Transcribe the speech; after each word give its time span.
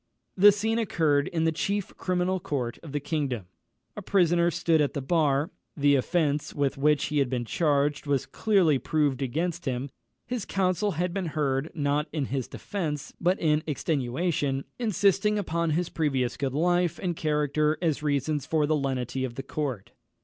The 0.35 0.51
scene 0.51 0.79
occurred 0.79 1.27
in 1.27 1.43
the 1.43 1.51
chief 1.51 1.95
criminal 1.95 2.39
court 2.39 2.79
of 2.81 2.91
the 2.91 2.99
kingdom. 2.99 3.45
A 3.95 4.01
prisoner 4.01 4.49
stood 4.49 4.81
at 4.81 4.95
the 4.95 4.99
bar; 5.01 5.51
the 5.77 5.93
offence 5.93 6.55
with 6.55 6.75
which 6.75 7.05
he 7.05 7.19
had 7.19 7.29
been 7.29 7.45
charged 7.45 8.07
was 8.07 8.25
clearly 8.25 8.79
proved 8.79 9.21
against 9.21 9.65
him; 9.65 9.91
his 10.25 10.43
counsel 10.43 10.93
had 10.93 11.13
been 11.13 11.27
heard, 11.37 11.69
not 11.75 12.07
in 12.11 12.25
his 12.33 12.47
defence, 12.47 13.13
but 13.21 13.39
in 13.39 13.61
extenuation, 13.67 14.63
insisting 14.79 15.37
upon 15.37 15.69
his 15.69 15.89
previous 15.89 16.35
good 16.35 16.55
life 16.55 16.97
and 16.97 17.15
character 17.15 17.77
as 17.79 18.01
reasons 18.01 18.47
for 18.47 18.65
the 18.65 18.75
lenity 18.75 19.23
of 19.23 19.35
the 19.35 19.43
court. 19.43 19.91